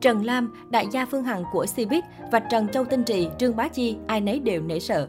Trần 0.00 0.24
Lam, 0.24 0.52
đại 0.70 0.86
gia 0.92 1.06
Phương 1.06 1.24
Hằng 1.24 1.44
của 1.52 1.64
Cbiz, 1.64 2.02
và 2.32 2.38
Trần 2.38 2.68
Châu 2.68 2.84
Tinh 2.84 3.04
Trì, 3.04 3.28
Trương 3.38 3.56
Bá 3.56 3.68
Chi, 3.68 3.96
ai 4.06 4.20
nấy 4.20 4.40
đều 4.40 4.62
nể 4.62 4.80
sợ. 4.80 5.08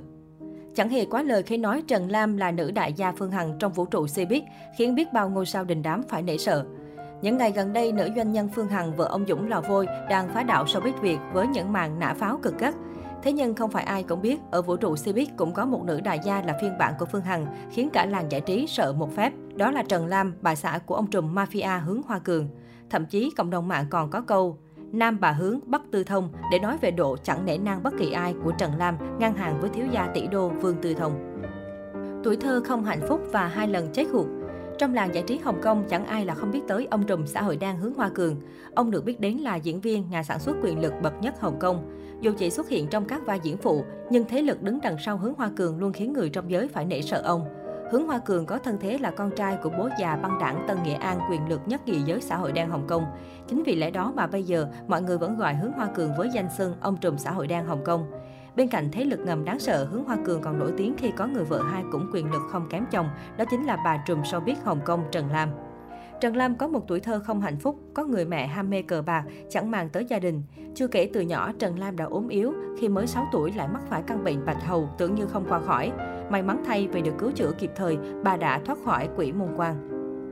Chẳng 0.76 0.90
hề 0.90 1.06
quá 1.06 1.24
lời 1.24 1.44
khi 1.44 1.58
nói 1.58 1.84
Trần 1.88 2.12
Lam 2.12 2.38
là 2.38 2.52
nữ 2.52 2.72
đại 2.72 2.94
gia 2.94 3.12
Phương 3.12 3.32
Hằng 3.32 3.58
trong 3.60 3.74
vũ 3.74 3.86
trụ 3.86 4.06
Cbiz, 4.06 4.42
khiến 4.78 4.96
biết 4.96 5.14
bao 5.14 5.30
ngôi 5.30 5.46
sao 5.46 5.64
đình 5.64 5.82
đám 5.82 6.04
phải 6.10 6.22
nể 6.22 6.38
sợ. 6.38 6.66
Những 7.22 7.38
ngày 7.38 7.52
gần 7.52 7.74
đây, 7.74 7.92
nữ 7.92 8.10
doanh 8.16 8.32
nhân 8.32 8.50
Phương 8.56 8.68
Hằng 8.68 8.96
vợ 8.96 9.06
ông 9.06 9.26
Dũng 9.28 9.50
Lò 9.50 9.62
Vôi 9.62 9.88
đang 10.10 10.30
phá 10.34 10.44
đạo 10.44 10.66
showbiz 10.66 11.02
Việt 11.02 11.18
với 11.34 11.48
những 11.48 11.72
màn 11.72 12.00
nã 12.00 12.14
pháo 12.14 12.40
cực 12.44 12.60
gắt. 12.60 12.76
Thế 13.24 13.32
nhưng 13.32 13.56
không 13.56 13.72
phải 13.72 13.84
ai 13.84 14.04
cũng 14.04 14.22
biết, 14.22 14.40
ở 14.52 14.62
vũ 14.62 14.76
trụ 14.76 14.94
Cbiz 14.94 15.26
cũng 15.38 15.54
có 15.54 15.66
một 15.66 15.84
nữ 15.84 16.02
đại 16.02 16.20
gia 16.24 16.42
là 16.42 16.58
phiên 16.62 16.78
bản 16.78 16.94
của 17.00 17.06
Phương 17.06 17.22
Hằng, 17.22 17.48
khiến 17.72 17.90
cả 17.94 18.06
làng 18.06 18.32
giải 18.32 18.42
trí 18.42 18.68
sợ 18.68 18.94
một 18.94 19.16
phép. 19.16 19.34
Đó 19.56 19.72
là 19.72 19.84
Trần 19.84 20.06
Lam, 20.06 20.34
bà 20.42 20.56
xã 20.56 20.80
của 20.86 20.96
ông 20.96 21.08
trùm 21.08 21.36
mafia 21.36 21.82
hướng 21.82 22.02
Hoa 22.08 22.20
Cường. 22.20 22.50
Thậm 22.90 23.06
chí 23.06 23.32
cộng 23.38 23.50
đồng 23.50 23.68
mạng 23.68 23.86
còn 23.90 24.10
có 24.10 24.22
câu 24.22 24.58
Nam 24.92 25.18
bà 25.20 25.32
hướng 25.32 25.60
Bắc 25.66 25.82
Tư 25.92 26.04
Thông 26.04 26.30
để 26.52 26.60
nói 26.60 26.78
về 26.82 26.92
độ 26.92 27.18
chẳng 27.24 27.46
nể 27.46 27.58
nang 27.58 27.84
bất 27.84 27.94
kỳ 28.00 28.12
ai 28.12 28.36
của 28.44 28.52
Trần 28.58 28.72
Lam 28.78 29.20
ngang 29.20 29.34
hàng 29.34 29.62
với 29.62 29.70
thiếu 29.70 29.86
gia 29.92 30.08
tỷ 30.08 30.28
đô 30.28 30.50
Vương 30.50 30.76
Tư 30.82 30.94
Thông. 30.94 31.42
Tuổi 32.24 32.38
thơ 32.38 32.62
không 32.66 32.84
hạnh 32.84 33.02
phúc 33.08 33.22
và 33.32 33.48
hai 33.48 33.68
lần 33.68 33.88
chết 33.94 34.06
hụt. 34.12 34.26
Trong 34.78 34.94
làng 34.94 35.14
giải 35.14 35.24
trí 35.28 35.38
Hồng 35.38 35.62
Kông, 35.62 35.84
chẳng 35.90 36.06
ai 36.06 36.26
là 36.26 36.34
không 36.34 36.52
biết 36.52 36.60
tới 36.68 36.88
ông 36.92 37.04
trùm 37.04 37.26
xã 37.26 37.42
hội 37.42 37.58
đen 37.58 37.78
hướng 37.78 37.94
Hoa 37.94 38.10
Cường. 38.10 38.36
Ông 38.76 38.92
được 38.92 39.06
biết 39.06 39.20
đến 39.20 39.38
là 39.38 39.56
diễn 39.56 39.82
viên, 39.82 40.10
nhà 40.10 40.24
sản 40.24 40.40
xuất 40.40 40.58
quyền 40.64 40.80
lực 40.80 40.94
bậc 41.02 41.14
nhất 41.22 41.42
Hồng 41.42 41.60
Kông. 41.60 41.98
Dù 42.22 42.32
chỉ 42.38 42.50
xuất 42.50 42.70
hiện 42.70 42.88
trong 42.88 43.06
các 43.06 43.26
vai 43.26 43.40
diễn 43.44 43.58
phụ, 43.58 43.84
nhưng 44.10 44.26
thế 44.30 44.42
lực 44.42 44.62
đứng 44.62 44.80
đằng 44.82 44.98
sau 45.06 45.18
hướng 45.18 45.34
Hoa 45.38 45.50
Cường 45.56 45.80
luôn 45.80 45.94
khiến 45.94 46.14
người 46.14 46.30
trong 46.30 46.52
giới 46.52 46.68
phải 46.68 46.86
nể 46.86 47.02
sợ 47.02 47.22
ông. 47.22 47.46
Hướng 47.92 48.08
Hoa 48.08 48.20
Cường 48.20 48.46
có 48.46 48.58
thân 48.58 48.78
thế 48.82 48.98
là 48.98 49.12
con 49.12 49.32
trai 49.36 49.58
của 49.64 49.70
bố 49.70 49.90
già 50.00 50.16
băng 50.16 50.40
đảng 50.40 50.66
Tân 50.68 50.78
Nghệ 50.84 50.94
An 50.94 51.20
quyền 51.30 51.50
lực 51.50 51.62
nhất 51.66 51.82
nhì 51.86 52.00
giới 52.00 52.22
xã 52.22 52.36
hội 52.36 52.52
đen 52.52 52.70
Hồng 52.70 52.88
Kông. 52.88 53.06
Chính 53.48 53.64
vì 53.64 53.76
lẽ 53.76 53.92
đó 53.92 54.14
mà 54.16 54.28
bây 54.28 54.44
giờ 54.44 54.68
mọi 54.88 55.02
người 55.02 55.18
vẫn 55.18 55.38
gọi 55.38 55.54
Hướng 55.54 55.72
Hoa 55.72 55.88
Cường 55.96 56.16
với 56.18 56.30
danh 56.34 56.50
xưng 56.58 56.76
ông 56.82 56.98
trùm 56.98 57.18
xã 57.18 57.32
hội 57.32 57.48
đen 57.48 57.66
Hồng 57.66 57.84
Kông. 57.86 58.12
Bên 58.56 58.68
cạnh 58.68 58.90
thế 58.92 59.04
lực 59.04 59.20
ngầm 59.20 59.46
đáng 59.46 59.60
sợ, 59.60 59.88
Hướng 59.92 60.04
Hoa 60.04 60.18
Cường 60.26 60.42
còn 60.42 60.60
nổi 60.60 60.74
tiếng 60.78 60.96
khi 60.98 61.12
có 61.18 61.28
người 61.28 61.44
vợ 61.44 61.64
hai 61.72 61.84
cũng 61.92 62.10
quyền 62.14 62.32
lực 62.32 62.42
không 62.52 62.68
kém 62.70 62.86
chồng, 62.92 63.10
đó 63.38 63.46
chính 63.52 63.64
là 63.66 63.78
bà 63.86 64.04
trùm 64.06 64.22
showbiz 64.22 64.56
Hồng 64.64 64.80
Kông 64.86 65.04
Trần 65.12 65.32
Lam. 65.32 65.50
Trần 66.22 66.36
Lam 66.36 66.56
có 66.56 66.68
một 66.68 66.88
tuổi 66.88 67.00
thơ 67.00 67.20
không 67.20 67.42
hạnh 67.42 67.58
phúc, 67.58 67.80
có 67.94 68.06
người 68.06 68.26
mẹ 68.26 68.48
ham 68.48 68.70
mê 68.70 68.82
cờ 68.82 69.02
bạc, 69.02 69.24
chẳng 69.50 69.72
màng 69.72 69.90
tới 69.90 70.06
gia 70.06 70.20
đình. 70.20 70.44
Chưa 70.76 70.88
kể 70.88 71.10
từ 71.14 71.22
nhỏ, 71.22 71.52
Trần 71.60 71.80
Lam 71.80 71.98
đã 71.98 72.06
ốm 72.06 72.28
yếu, 72.28 72.54
khi 72.80 72.90
mới 72.90 73.08
6 73.08 73.28
tuổi 73.32 73.52
lại 73.56 73.68
mắc 73.74 73.82
phải 73.90 74.04
căn 74.08 74.24
bệnh 74.24 74.46
bạch 74.46 74.64
hầu 74.64 74.90
tưởng 74.98 75.16
như 75.16 75.26
không 75.26 75.46
qua 75.50 75.60
khỏi. 75.60 75.92
May 76.30 76.44
mắn 76.44 76.64
thay 76.66 76.88
vì 76.88 77.02
được 77.02 77.14
cứu 77.18 77.32
chữa 77.32 77.52
kịp 77.60 77.72
thời, 77.76 77.98
bà 78.24 78.38
đã 78.38 78.60
thoát 78.66 78.78
khỏi 78.86 79.10
quỷ 79.18 79.32
môn 79.32 79.48
quan. 79.58 79.88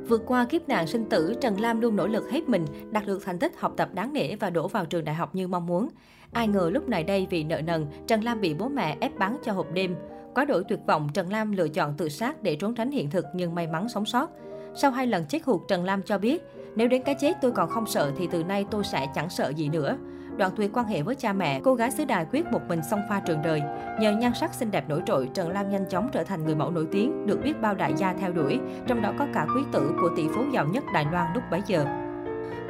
Vượt 0.09 0.21
qua 0.25 0.45
kiếp 0.45 0.69
nạn 0.69 0.87
sinh 0.87 1.09
tử, 1.09 1.33
Trần 1.41 1.59
Lam 1.59 1.81
luôn 1.81 1.95
nỗ 1.95 2.07
lực 2.07 2.31
hết 2.31 2.49
mình, 2.49 2.65
đạt 2.91 3.05
được 3.05 3.25
thành 3.25 3.39
tích 3.39 3.59
học 3.59 3.73
tập 3.77 3.89
đáng 3.93 4.13
nể 4.13 4.35
và 4.35 4.49
đổ 4.49 4.67
vào 4.67 4.85
trường 4.85 5.05
đại 5.05 5.15
học 5.15 5.35
như 5.35 5.47
mong 5.47 5.65
muốn. 5.65 5.89
Ai 6.31 6.47
ngờ 6.47 6.69
lúc 6.73 6.89
này 6.89 7.03
đây 7.03 7.27
vì 7.29 7.43
nợ 7.43 7.61
nần, 7.61 7.85
Trần 8.07 8.23
Lam 8.23 8.41
bị 8.41 8.53
bố 8.53 8.69
mẹ 8.69 8.97
ép 8.99 9.17
bán 9.17 9.37
cho 9.43 9.51
hộp 9.51 9.67
đêm. 9.73 9.95
Quá 10.35 10.45
đổi 10.45 10.63
tuyệt 10.63 10.79
vọng, 10.87 11.09
Trần 11.13 11.31
Lam 11.31 11.51
lựa 11.51 11.67
chọn 11.67 11.93
tự 11.97 12.09
sát 12.09 12.43
để 12.43 12.55
trốn 12.55 12.75
tránh 12.75 12.91
hiện 12.91 13.09
thực 13.09 13.25
nhưng 13.35 13.55
may 13.55 13.67
mắn 13.67 13.89
sống 13.89 14.05
sót. 14.05 14.31
Sau 14.75 14.91
hai 14.91 15.07
lần 15.07 15.25
chết 15.25 15.45
hụt, 15.45 15.61
Trần 15.67 15.83
Lam 15.83 16.03
cho 16.03 16.17
biết, 16.17 16.43
nếu 16.75 16.87
đến 16.87 17.03
cái 17.03 17.15
chết 17.15 17.37
tôi 17.41 17.51
còn 17.51 17.69
không 17.69 17.85
sợ 17.85 18.11
thì 18.17 18.27
từ 18.31 18.43
nay 18.43 18.65
tôi 18.71 18.83
sẽ 18.83 19.07
chẳng 19.15 19.29
sợ 19.29 19.49
gì 19.49 19.69
nữa. 19.69 19.97
Đoạn 20.37 20.51
tuyệt 20.55 20.71
quan 20.73 20.85
hệ 20.85 21.01
với 21.01 21.15
cha 21.15 21.33
mẹ, 21.33 21.61
cô 21.63 21.75
gái 21.75 21.91
xứ 21.91 22.05
Đài 22.05 22.25
quyết 22.31 22.45
một 22.51 22.61
mình 22.67 22.79
song 22.89 23.01
pha 23.09 23.19
trường 23.19 23.41
đời. 23.41 23.61
Nhờ 23.99 24.11
nhan 24.11 24.31
sắc 24.39 24.53
xinh 24.53 24.71
đẹp 24.71 24.89
nổi 24.89 25.01
trội, 25.05 25.29
Trần 25.33 25.49
Lam 25.49 25.69
nhanh 25.69 25.89
chóng 25.89 26.09
trở 26.11 26.23
thành 26.23 26.45
người 26.45 26.55
mẫu 26.55 26.71
nổi 26.71 26.87
tiếng, 26.91 27.27
được 27.27 27.39
biết 27.43 27.61
bao 27.61 27.75
đại 27.75 27.93
gia 27.97 28.13
theo 28.13 28.31
đuổi, 28.31 28.59
trong 28.87 29.01
đó 29.01 29.13
có 29.19 29.27
cả 29.33 29.47
quý 29.55 29.61
tử 29.71 29.91
của 30.01 30.09
tỷ 30.15 30.27
phú 30.27 30.41
giàu 30.53 30.65
nhất 30.65 30.83
Đài 30.93 31.05
Loan 31.11 31.27
lúc 31.33 31.43
bấy 31.51 31.61
giờ. 31.67 31.85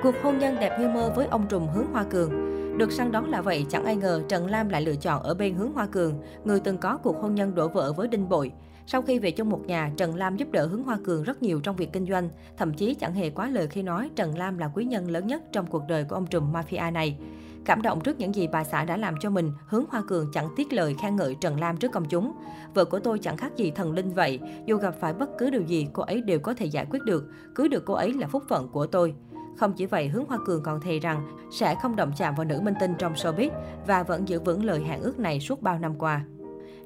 Cuộc 0.03 0.15
hôn 0.23 0.37
nhân 0.37 0.55
đẹp 0.59 0.79
như 0.79 0.87
mơ 0.87 1.11
với 1.15 1.27
ông 1.27 1.45
trùm 1.49 1.67
hướng 1.67 1.85
Hoa 1.91 2.03
Cường. 2.03 2.49
Được 2.77 2.91
săn 2.91 3.11
đón 3.11 3.29
là 3.29 3.41
vậy, 3.41 3.65
chẳng 3.69 3.85
ai 3.85 3.95
ngờ 3.95 4.21
Trần 4.27 4.47
Lam 4.47 4.69
lại 4.69 4.81
lựa 4.81 4.95
chọn 4.95 5.23
ở 5.23 5.33
bên 5.33 5.55
hướng 5.55 5.73
Hoa 5.73 5.85
Cường, 5.85 6.13
người 6.43 6.59
từng 6.59 6.77
có 6.77 6.97
cuộc 6.97 7.21
hôn 7.21 7.35
nhân 7.35 7.55
đổ 7.55 7.67
vỡ 7.67 7.93
với 7.93 8.07
Đinh 8.07 8.29
Bội. 8.29 8.51
Sau 8.91 9.01
khi 9.01 9.19
về 9.19 9.31
chung 9.31 9.49
một 9.49 9.65
nhà, 9.67 9.91
Trần 9.97 10.15
Lam 10.15 10.37
giúp 10.37 10.51
đỡ 10.51 10.65
Hướng 10.65 10.83
Hoa 10.83 10.97
Cường 11.03 11.23
rất 11.23 11.43
nhiều 11.43 11.59
trong 11.59 11.75
việc 11.75 11.93
kinh 11.93 12.05
doanh, 12.05 12.29
thậm 12.57 12.73
chí 12.73 12.93
chẳng 12.93 13.13
hề 13.13 13.29
quá 13.29 13.49
lời 13.49 13.67
khi 13.67 13.83
nói 13.83 14.09
Trần 14.15 14.37
Lam 14.37 14.57
là 14.57 14.71
quý 14.75 14.85
nhân 14.85 15.11
lớn 15.11 15.27
nhất 15.27 15.43
trong 15.51 15.67
cuộc 15.67 15.83
đời 15.87 16.03
của 16.03 16.15
ông 16.15 16.27
trùm 16.27 16.53
mafia 16.53 16.93
này. 16.93 17.17
Cảm 17.65 17.81
động 17.81 18.01
trước 18.01 18.19
những 18.19 18.35
gì 18.35 18.47
bà 18.47 18.63
xã 18.63 18.85
đã 18.85 18.97
làm 18.97 19.15
cho 19.21 19.29
mình, 19.29 19.51
Hướng 19.67 19.85
Hoa 19.89 20.01
Cường 20.07 20.31
chẳng 20.33 20.49
tiếc 20.55 20.73
lời 20.73 20.95
khen 21.01 21.15
ngợi 21.15 21.35
Trần 21.41 21.59
Lam 21.59 21.77
trước 21.77 21.91
công 21.91 22.05
chúng. 22.05 22.33
Vợ 22.73 22.85
của 22.85 22.99
tôi 22.99 23.19
chẳng 23.19 23.37
khác 23.37 23.51
gì 23.55 23.71
thần 23.71 23.91
linh 23.91 24.13
vậy, 24.13 24.39
dù 24.65 24.77
gặp 24.77 24.95
phải 24.99 25.13
bất 25.13 25.29
cứ 25.37 25.49
điều 25.49 25.61
gì, 25.61 25.87
cô 25.93 26.03
ấy 26.03 26.21
đều 26.21 26.39
có 26.39 26.53
thể 26.53 26.65
giải 26.65 26.85
quyết 26.89 27.03
được. 27.03 27.31
Cưới 27.55 27.69
được 27.69 27.85
cô 27.85 27.93
ấy 27.93 28.13
là 28.13 28.27
phúc 28.27 28.43
phận 28.49 28.67
của 28.67 28.85
tôi. 28.85 29.13
Không 29.57 29.73
chỉ 29.73 29.85
vậy, 29.85 30.07
Hướng 30.07 30.25
Hoa 30.25 30.37
Cường 30.45 30.63
còn 30.63 30.81
thề 30.81 30.99
rằng 30.99 31.27
sẽ 31.51 31.75
không 31.81 31.95
động 31.95 32.11
chạm 32.17 32.35
vào 32.35 32.45
nữ 32.45 32.61
minh 32.61 32.75
tinh 32.79 32.93
trong 32.97 33.13
showbiz 33.13 33.49
và 33.87 34.03
vẫn 34.03 34.27
giữ 34.27 34.39
vững 34.39 34.65
lời 34.65 34.79
hẹn 34.79 35.01
ước 35.01 35.19
này 35.19 35.39
suốt 35.39 35.61
bao 35.61 35.79
năm 35.79 35.95
qua. 35.99 36.25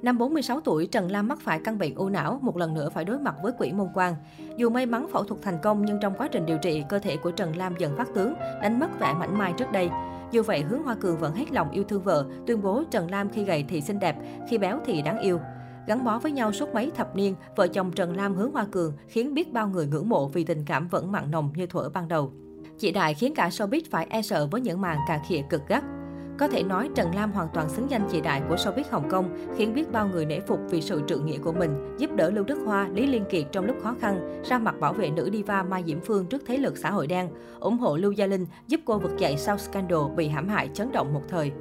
Năm 0.03 0.17
46 0.17 0.59
tuổi, 0.59 0.85
Trần 0.85 1.11
Lam 1.11 1.27
mắc 1.27 1.39
phải 1.41 1.59
căn 1.63 1.77
bệnh 1.77 1.95
u 1.95 2.09
não, 2.09 2.39
một 2.41 2.57
lần 2.57 2.73
nữa 2.73 2.89
phải 2.89 3.05
đối 3.05 3.19
mặt 3.19 3.35
với 3.43 3.51
quỷ 3.57 3.71
môn 3.71 3.87
quan. 3.93 4.15
Dù 4.57 4.69
may 4.69 4.85
mắn 4.85 5.07
phẫu 5.11 5.23
thuật 5.23 5.41
thành 5.41 5.57
công 5.63 5.85
nhưng 5.85 5.99
trong 6.01 6.13
quá 6.17 6.27
trình 6.31 6.45
điều 6.45 6.57
trị, 6.57 6.83
cơ 6.89 6.99
thể 6.99 7.17
của 7.17 7.31
Trần 7.31 7.55
Lam 7.55 7.75
dần 7.79 7.97
phát 7.97 8.07
tướng, 8.15 8.33
đánh 8.61 8.79
mất 8.79 8.99
vẻ 8.99 9.13
mảnh 9.19 9.37
mai 9.37 9.53
trước 9.57 9.71
đây. 9.71 9.89
Dù 10.31 10.43
vậy, 10.43 10.61
Hướng 10.61 10.83
Hoa 10.83 10.95
Cường 10.95 11.17
vẫn 11.17 11.35
hết 11.35 11.51
lòng 11.51 11.71
yêu 11.71 11.83
thương 11.83 12.03
vợ, 12.03 12.25
tuyên 12.47 12.61
bố 12.61 12.83
Trần 12.91 13.11
Lam 13.11 13.29
khi 13.29 13.43
gầy 13.43 13.65
thì 13.69 13.81
xinh 13.81 13.99
đẹp, 13.99 14.15
khi 14.49 14.57
béo 14.57 14.79
thì 14.85 15.01
đáng 15.01 15.19
yêu. 15.19 15.39
Gắn 15.87 16.03
bó 16.03 16.19
với 16.19 16.31
nhau 16.31 16.51
suốt 16.51 16.73
mấy 16.73 16.91
thập 16.95 17.15
niên, 17.15 17.35
vợ 17.55 17.67
chồng 17.67 17.91
Trần 17.91 18.15
Lam 18.15 18.35
Hướng 18.35 18.51
Hoa 18.51 18.65
Cường 18.71 18.93
khiến 19.07 19.33
biết 19.33 19.53
bao 19.53 19.67
người 19.67 19.87
ngưỡng 19.87 20.09
mộ 20.09 20.27
vì 20.27 20.43
tình 20.43 20.65
cảm 20.65 20.87
vẫn 20.87 21.11
mặn 21.11 21.31
nồng 21.31 21.53
như 21.55 21.65
thuở 21.65 21.89
ban 21.93 22.07
đầu. 22.07 22.31
Chị 22.79 22.91
Đại 22.91 23.13
khiến 23.13 23.33
cả 23.35 23.49
showbiz 23.49 23.81
phải 23.91 24.07
e 24.09 24.21
sợ 24.21 24.47
với 24.51 24.61
những 24.61 24.81
màn 24.81 24.97
cà 25.07 25.21
khịa 25.27 25.41
cực 25.49 25.61
gắt. 25.67 25.83
Có 26.43 26.49
thể 26.49 26.63
nói 26.63 26.89
Trần 26.95 27.15
Lam 27.15 27.31
hoàn 27.31 27.47
toàn 27.53 27.69
xứng 27.69 27.89
danh 27.89 28.07
chị 28.11 28.21
đại 28.21 28.41
của 28.49 28.55
showbiz 28.55 28.83
Hồng 28.91 29.09
Kông, 29.09 29.29
khiến 29.57 29.73
biết 29.73 29.91
bao 29.91 30.07
người 30.07 30.25
nể 30.25 30.39
phục 30.39 30.59
vì 30.69 30.81
sự 30.81 31.01
trượng 31.07 31.25
nghĩa 31.25 31.37
của 31.37 31.51
mình, 31.51 31.95
giúp 31.97 32.09
đỡ 32.15 32.29
Lưu 32.29 32.43
Đức 32.43 32.59
Hoa, 32.65 32.87
Lý 32.93 33.07
Liên 33.07 33.25
Kiệt 33.29 33.43
trong 33.51 33.65
lúc 33.65 33.77
khó 33.83 33.95
khăn, 34.01 34.41
ra 34.45 34.59
mặt 34.59 34.79
bảo 34.79 34.93
vệ 34.93 35.09
nữ 35.09 35.29
diva 35.33 35.63
Mai 35.63 35.83
Diễm 35.87 36.01
Phương 36.01 36.25
trước 36.25 36.43
thế 36.47 36.57
lực 36.57 36.77
xã 36.77 36.91
hội 36.91 37.07
đen, 37.07 37.29
ủng 37.59 37.77
hộ 37.77 37.97
Lưu 37.97 38.11
Gia 38.11 38.25
Linh, 38.25 38.45
giúp 38.67 38.81
cô 38.85 38.99
vực 38.99 39.17
dậy 39.17 39.37
sau 39.37 39.57
scandal 39.57 39.99
bị 40.15 40.27
hãm 40.27 40.49
hại 40.49 40.69
chấn 40.73 40.91
động 40.91 41.13
một 41.13 41.21
thời. 41.29 41.51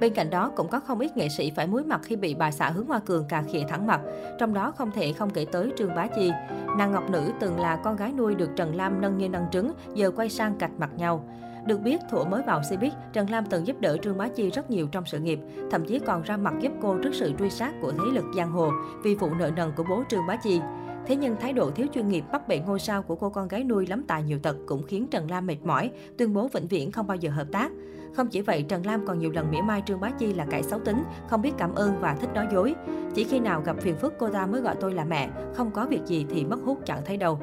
Bên 0.00 0.14
cạnh 0.14 0.30
đó 0.30 0.52
cũng 0.56 0.68
có 0.68 0.80
không 0.80 0.98
ít 0.98 1.16
nghệ 1.16 1.28
sĩ 1.28 1.52
phải 1.56 1.66
muối 1.66 1.84
mặt 1.84 2.00
khi 2.04 2.16
bị 2.16 2.34
bà 2.34 2.50
xã 2.50 2.70
hướng 2.70 2.86
Hoa 2.86 2.98
Cường 2.98 3.24
cà 3.28 3.42
khịa 3.42 3.62
thẳng 3.68 3.86
mặt, 3.86 4.00
trong 4.38 4.54
đó 4.54 4.72
không 4.76 4.90
thể 4.90 5.12
không 5.12 5.30
kể 5.30 5.46
tới 5.52 5.72
Trương 5.76 5.94
Bá 5.94 6.06
Chi. 6.06 6.32
Nàng 6.78 6.92
Ngọc 6.92 7.10
Nữ 7.10 7.30
từng 7.40 7.60
là 7.60 7.76
con 7.76 7.96
gái 7.96 8.12
nuôi 8.12 8.34
được 8.34 8.50
Trần 8.56 8.76
Lam 8.76 9.00
nâng 9.00 9.18
như 9.18 9.28
nâng 9.28 9.46
trứng, 9.52 9.72
giờ 9.94 10.10
quay 10.10 10.28
sang 10.28 10.54
cạch 10.58 10.72
mặt 10.78 10.90
nhau. 10.96 11.24
Được 11.66 11.80
biết, 11.80 12.00
Thủ 12.10 12.24
mới 12.24 12.42
vào 12.42 12.60
Cbiz, 12.60 12.90
Trần 13.12 13.30
Lam 13.30 13.46
từng 13.46 13.66
giúp 13.66 13.80
đỡ 13.80 13.96
Trương 13.96 14.18
Bá 14.18 14.28
Chi 14.28 14.50
rất 14.50 14.70
nhiều 14.70 14.88
trong 14.92 15.06
sự 15.06 15.18
nghiệp, 15.18 15.38
thậm 15.70 15.84
chí 15.84 15.98
còn 15.98 16.22
ra 16.22 16.36
mặt 16.36 16.54
giúp 16.60 16.72
cô 16.82 16.96
trước 17.02 17.14
sự 17.14 17.32
truy 17.38 17.50
sát 17.50 17.74
của 17.82 17.92
thế 17.92 18.12
lực 18.12 18.24
giang 18.36 18.50
hồ 18.50 18.70
vì 19.04 19.14
vụ 19.14 19.28
nợ 19.38 19.50
nần 19.56 19.72
của 19.76 19.84
bố 19.90 20.02
Trương 20.08 20.26
Bá 20.26 20.36
Chi. 20.36 20.60
Thế 21.06 21.16
nhưng 21.16 21.36
thái 21.36 21.52
độ 21.52 21.70
thiếu 21.70 21.86
chuyên 21.94 22.08
nghiệp 22.08 22.24
bắt 22.32 22.48
bệ 22.48 22.58
ngôi 22.58 22.78
sao 22.78 23.02
của 23.02 23.14
cô 23.14 23.30
con 23.30 23.48
gái 23.48 23.64
nuôi 23.64 23.86
lắm 23.86 24.04
tài 24.08 24.22
nhiều 24.22 24.38
tật 24.38 24.56
cũng 24.66 24.82
khiến 24.82 25.06
Trần 25.10 25.30
Lam 25.30 25.46
mệt 25.46 25.56
mỏi, 25.64 25.90
tuyên 26.18 26.34
bố 26.34 26.48
vĩnh 26.48 26.66
viễn 26.66 26.92
không 26.92 27.06
bao 27.06 27.16
giờ 27.16 27.30
hợp 27.30 27.46
tác. 27.52 27.72
Không 28.14 28.28
chỉ 28.28 28.40
vậy, 28.40 28.62
Trần 28.62 28.86
Lam 28.86 29.06
còn 29.06 29.18
nhiều 29.18 29.30
lần 29.30 29.50
mỉa 29.50 29.60
mai 29.60 29.82
Trương 29.86 30.00
Bá 30.00 30.10
Chi 30.10 30.34
là 30.34 30.44
cải 30.44 30.62
xấu 30.62 30.80
tính, 30.80 31.02
không 31.28 31.42
biết 31.42 31.52
cảm 31.58 31.74
ơn 31.74 32.00
và 32.00 32.14
thích 32.14 32.30
nói 32.34 32.46
dối. 32.52 32.74
Chỉ 33.14 33.24
khi 33.24 33.40
nào 33.40 33.62
gặp 33.64 33.76
phiền 33.80 33.96
phức 33.96 34.14
cô 34.18 34.28
ta 34.28 34.46
mới 34.46 34.60
gọi 34.60 34.76
tôi 34.80 34.94
là 34.94 35.04
mẹ, 35.04 35.30
không 35.54 35.70
có 35.70 35.86
việc 35.86 36.00
gì 36.06 36.26
thì 36.30 36.44
mất 36.44 36.58
hút 36.64 36.78
chẳng 36.84 37.02
thấy 37.04 37.16
đâu. 37.16 37.40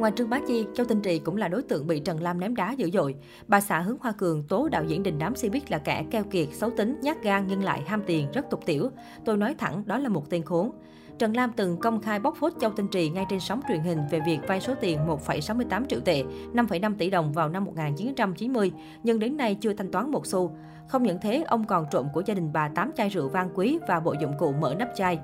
Ngoài 0.00 0.12
Trương 0.16 0.30
Bá 0.30 0.40
Chi, 0.46 0.66
Châu 0.74 0.86
Tinh 0.86 1.00
Trì 1.02 1.18
cũng 1.18 1.36
là 1.36 1.48
đối 1.48 1.62
tượng 1.62 1.86
bị 1.86 2.00
Trần 2.00 2.22
Lam 2.22 2.40
ném 2.40 2.56
đá 2.56 2.72
dữ 2.72 2.90
dội. 2.90 3.14
Bà 3.48 3.60
xã 3.60 3.80
Hướng 3.80 3.96
Hoa 4.00 4.12
Cường 4.12 4.42
tố 4.42 4.68
đạo 4.68 4.84
diễn 4.84 5.02
đình 5.02 5.18
đám 5.18 5.32
Cbiz 5.32 5.60
là 5.68 5.78
kẻ 5.78 6.04
keo 6.10 6.24
kiệt, 6.24 6.48
xấu 6.52 6.70
tính, 6.70 6.98
nhát 7.02 7.22
gan 7.22 7.44
nhưng 7.48 7.62
lại 7.62 7.82
ham 7.86 8.02
tiền, 8.06 8.28
rất 8.32 8.50
tục 8.50 8.60
tiểu. 8.66 8.90
Tôi 9.24 9.36
nói 9.36 9.54
thẳng, 9.58 9.82
đó 9.86 9.98
là 9.98 10.08
một 10.08 10.30
tên 10.30 10.42
khốn. 10.42 10.70
Trần 11.18 11.36
Lam 11.36 11.52
từng 11.56 11.76
công 11.76 12.00
khai 12.00 12.20
bóc 12.20 12.36
phốt 12.36 12.52
Châu 12.60 12.70
Tinh 12.70 12.88
Trì 12.88 13.08
ngay 13.08 13.26
trên 13.28 13.40
sóng 13.40 13.60
truyền 13.68 13.80
hình 13.80 13.98
về 14.10 14.20
việc 14.26 14.38
vay 14.46 14.60
số 14.60 14.74
tiền 14.80 14.98
1,68 15.06 15.84
triệu 15.86 16.00
tệ, 16.00 16.24
5,5 16.52 16.94
tỷ 16.98 17.10
đồng 17.10 17.32
vào 17.32 17.48
năm 17.48 17.64
1990, 17.64 18.72
nhưng 19.02 19.18
đến 19.18 19.36
nay 19.36 19.54
chưa 19.54 19.72
thanh 19.72 19.90
toán 19.90 20.10
một 20.10 20.26
xu. 20.26 20.56
Không 20.88 21.02
những 21.02 21.18
thế, 21.22 21.44
ông 21.46 21.64
còn 21.64 21.86
trộm 21.90 22.06
của 22.14 22.22
gia 22.26 22.34
đình 22.34 22.52
bà 22.52 22.68
8 22.68 22.90
chai 22.96 23.08
rượu 23.08 23.28
vang 23.28 23.50
quý 23.54 23.78
và 23.88 24.00
bộ 24.00 24.14
dụng 24.20 24.32
cụ 24.38 24.52
mở 24.52 24.74
nắp 24.78 24.88
chai. 24.96 25.18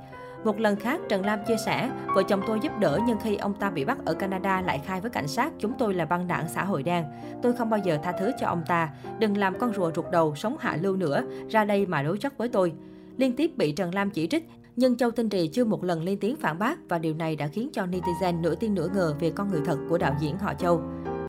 Một 0.47 0.61
lần 0.61 0.77
khác, 0.77 1.01
Trần 1.09 1.27
Lam 1.27 1.39
chia 1.49 1.57
sẻ, 1.57 1.91
vợ 2.15 2.23
chồng 2.23 2.43
tôi 2.47 2.59
giúp 2.63 2.73
đỡ 2.81 3.01
nhưng 3.07 3.19
khi 3.23 3.37
ông 3.37 3.55
ta 3.55 3.71
bị 3.71 3.85
bắt 3.85 3.99
ở 4.05 4.15
Canada 4.15 4.61
lại 4.61 4.81
khai 4.85 5.01
với 5.01 5.11
cảnh 5.11 5.29
sát 5.29 5.53
chúng 5.59 5.73
tôi 5.79 5.95
là 5.95 6.05
băng 6.05 6.29
đảng 6.29 6.49
xã 6.49 6.65
hội 6.65 6.83
đen. 6.83 7.05
Tôi 7.43 7.53
không 7.53 7.71
bao 7.71 7.81
giờ 7.85 7.99
tha 8.03 8.13
thứ 8.13 8.33
cho 8.41 8.47
ông 8.47 8.63
ta. 8.67 8.91
Đừng 9.19 9.37
làm 9.37 9.59
con 9.59 9.73
rùa 9.75 9.93
rụt 9.95 10.05
đầu, 10.13 10.35
sống 10.35 10.57
hạ 10.61 10.79
lưu 10.81 10.97
nữa. 10.97 11.23
Ra 11.49 11.65
đây 11.65 11.87
mà 11.87 12.03
đối 12.03 12.19
chất 12.19 12.39
với 12.39 12.49
tôi. 12.49 12.73
Liên 13.17 13.37
tiếp 13.37 13.51
bị 13.57 13.73
Trần 13.73 13.95
Lam 13.95 14.11
chỉ 14.11 14.27
trích, 14.27 14.49
nhưng 14.77 14.97
Châu 14.97 15.11
Tinh 15.11 15.29
Trì 15.29 15.49
chưa 15.49 15.65
một 15.65 15.85
lần 15.85 16.03
lên 16.03 16.19
tiếng 16.19 16.37
phản 16.37 16.59
bác 16.59 16.79
và 16.89 16.99
điều 16.99 17.15
này 17.15 17.37
đã 17.37 17.47
khiến 17.47 17.69
cho 17.73 17.87
netizen 17.87 18.41
nửa 18.41 18.55
tin 18.55 18.75
nửa 18.75 18.89
ngờ 18.95 19.15
về 19.21 19.31
con 19.31 19.51
người 19.51 19.61
thật 19.65 19.79
của 19.89 19.99
đạo 19.99 20.17
diễn 20.21 20.39
họ 20.39 20.55
Châu. 20.55 20.83